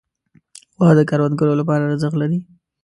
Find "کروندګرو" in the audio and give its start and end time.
1.09-1.59